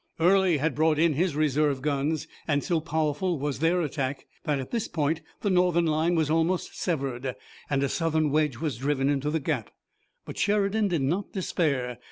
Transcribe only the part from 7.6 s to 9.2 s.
and a Southern wedge was driven